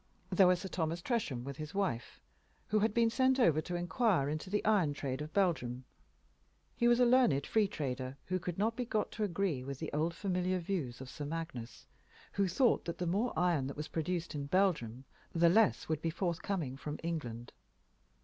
There 0.31 0.47
were 0.47 0.55
Sir 0.55 0.67
Thomas 0.67 0.99
Tresham, 0.99 1.43
with 1.43 1.57
his 1.57 1.75
wife, 1.75 2.19
who 2.69 2.79
had 2.79 2.91
been 2.91 3.11
sent 3.11 3.39
over 3.39 3.61
to 3.61 3.75
inquire 3.75 4.29
into 4.29 4.49
the 4.49 4.65
iron 4.65 4.95
trade 4.95 5.21
of 5.21 5.31
Belgium. 5.31 5.85
He 6.75 6.87
was 6.87 6.99
a 6.99 7.05
learned 7.05 7.45
free 7.45 7.67
trader 7.67 8.17
who 8.25 8.39
could 8.39 8.57
not 8.57 8.75
be 8.75 8.83
got 8.83 9.11
to 9.11 9.23
agree 9.23 9.63
with 9.63 9.77
the 9.77 9.93
old 9.93 10.15
familiar 10.15 10.57
views 10.57 11.01
of 11.01 11.09
Sir 11.11 11.25
Magnus, 11.25 11.85
who 12.31 12.47
thought 12.47 12.85
that 12.85 12.97
the 12.97 13.05
more 13.05 13.31
iron 13.37 13.67
that 13.67 13.77
was 13.77 13.89
produced 13.89 14.33
in 14.33 14.47
Belgium 14.47 15.05
the 15.35 15.49
less 15.49 15.87
would 15.87 16.01
be 16.01 16.09
forthcoming 16.09 16.77
from 16.77 16.97
England. 17.03 17.53